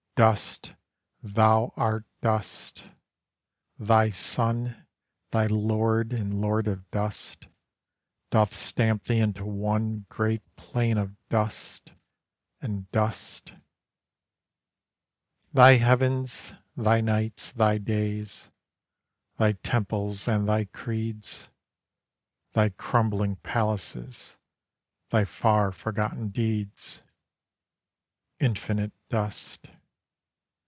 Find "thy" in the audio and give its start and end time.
3.79-4.11, 5.31-5.47, 15.55-15.77, 16.75-17.01, 17.53-17.79, 19.37-19.53, 20.47-20.65, 22.53-22.69, 25.09-25.25